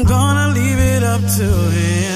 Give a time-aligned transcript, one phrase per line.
[0.00, 2.09] I'm gonna leave it up to him.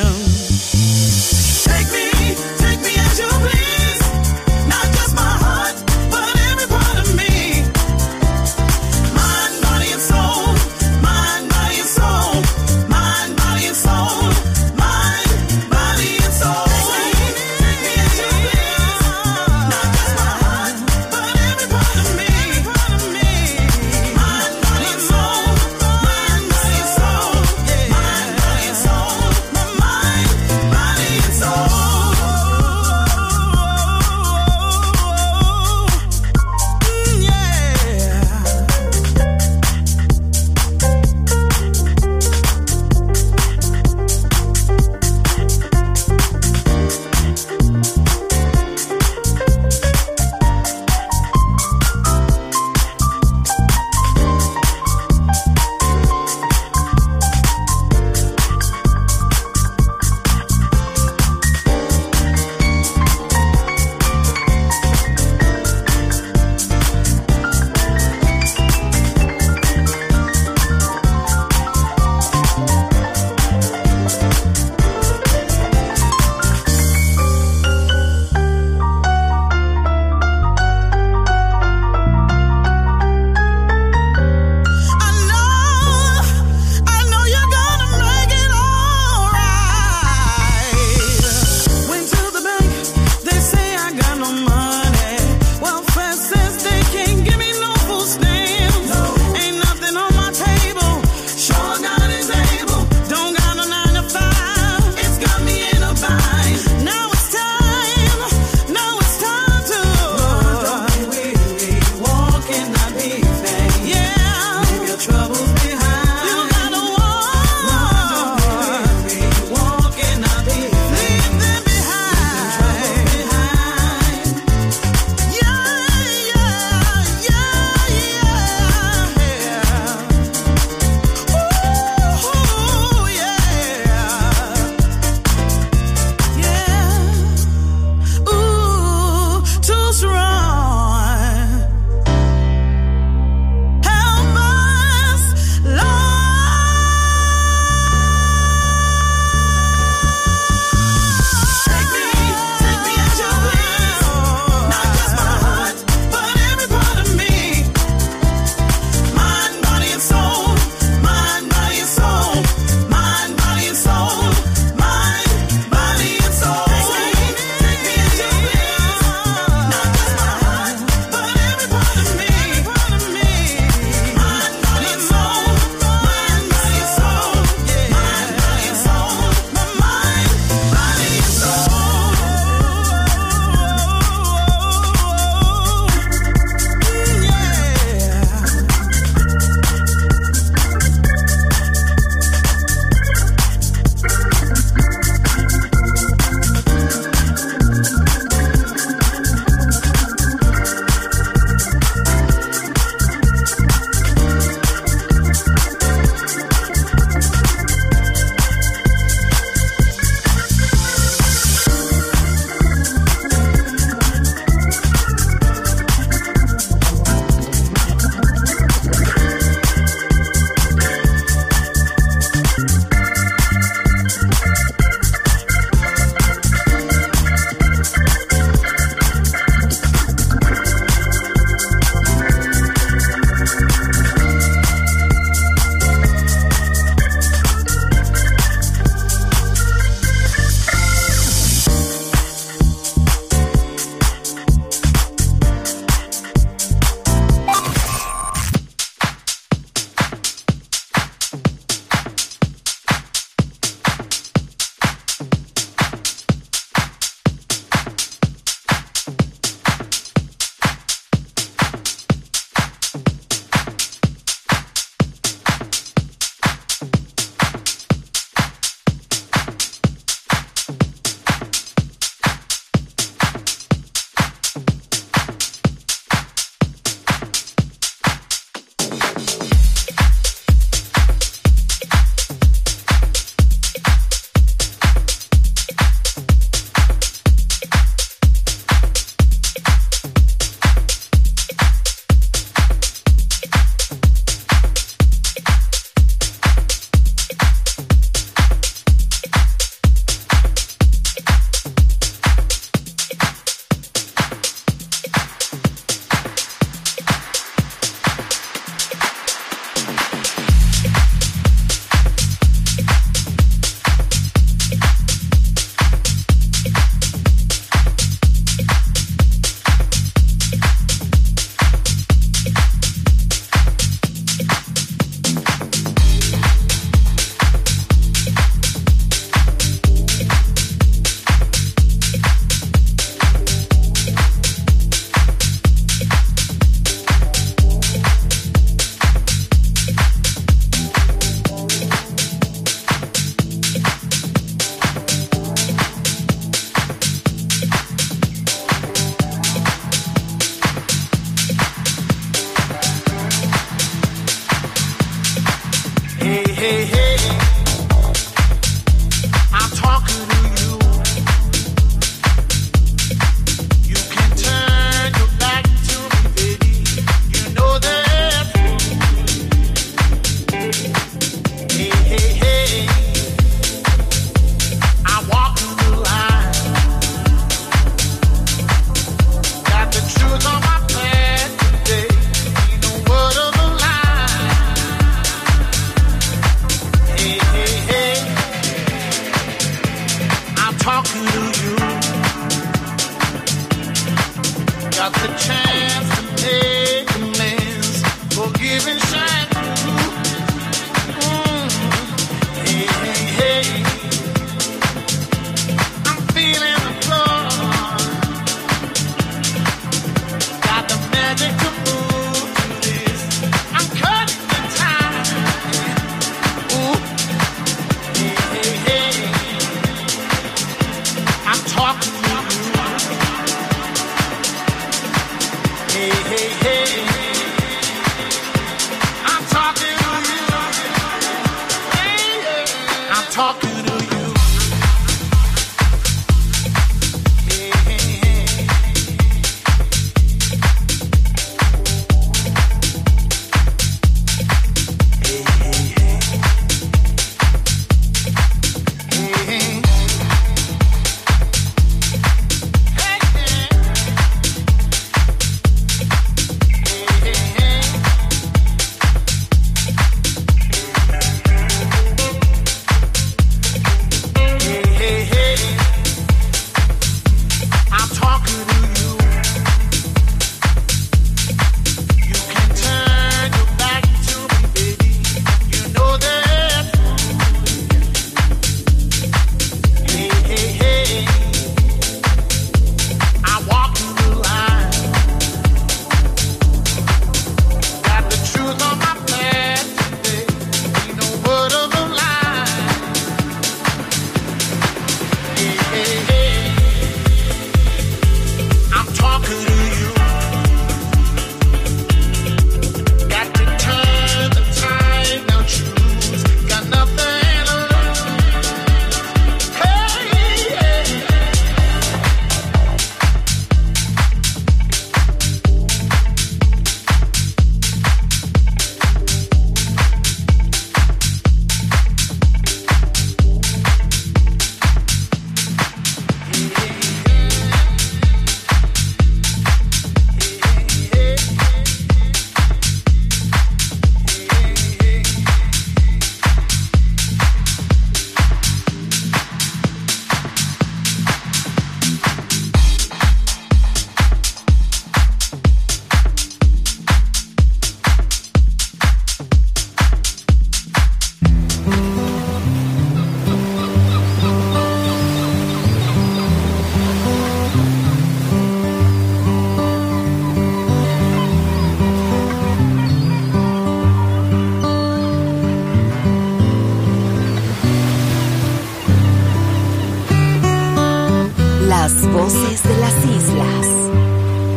[572.85, 573.87] de las islas.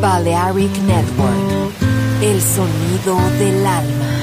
[0.01, 1.73] Balearic Network.
[2.21, 4.17] El sonido del alma.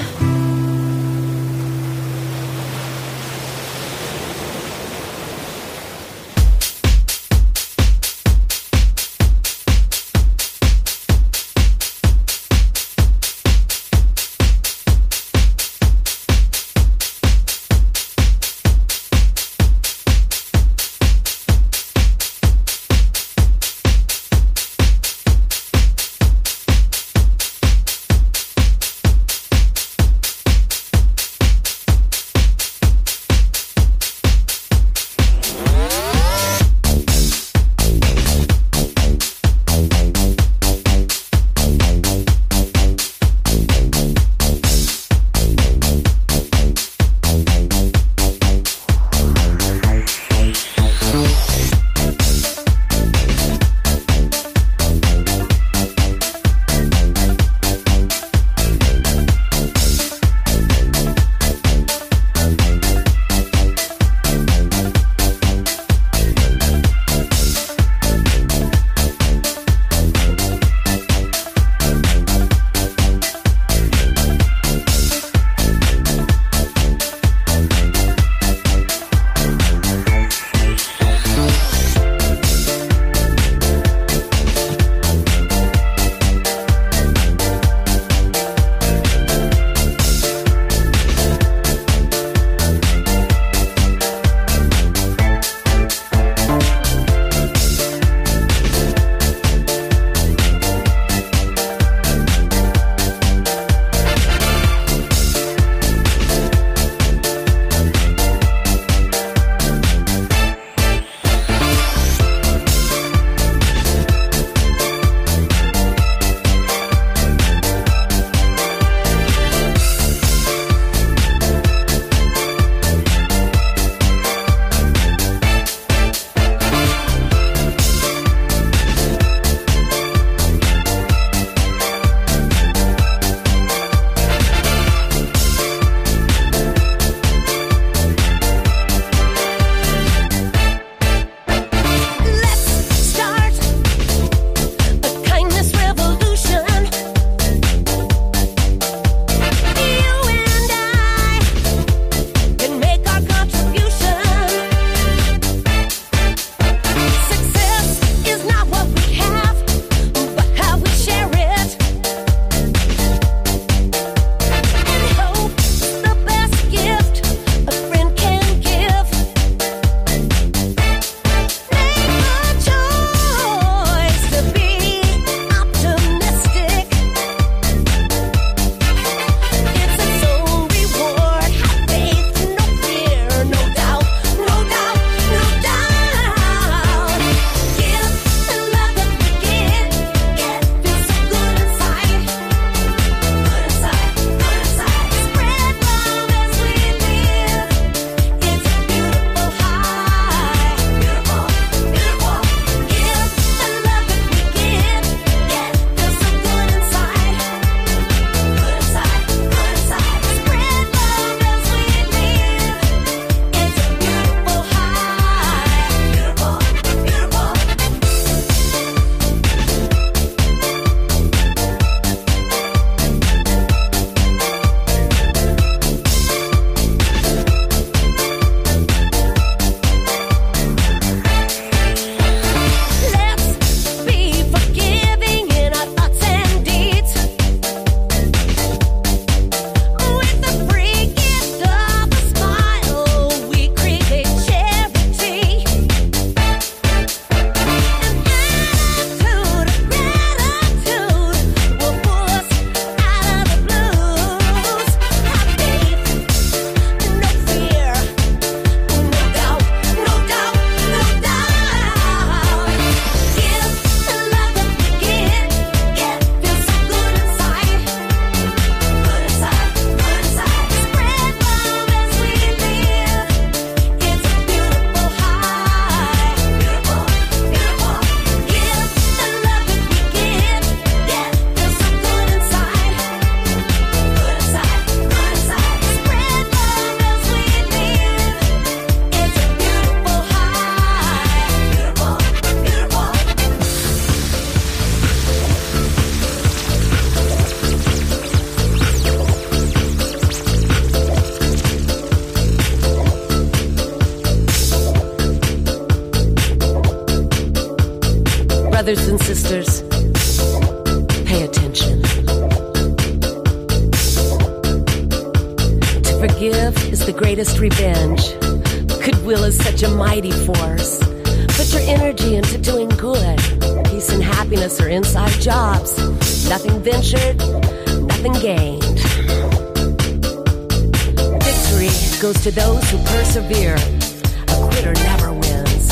[331.41, 331.89] Victory
[332.21, 333.77] goes to those who persevere.
[333.77, 335.89] A quitter never wins.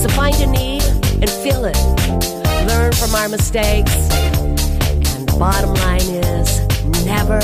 [0.00, 0.82] So find a need
[1.20, 1.76] and fill it.
[2.66, 3.94] Learn from our mistakes.
[4.14, 7.40] And the bottom line is never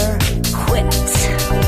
[0.66, 1.67] quit.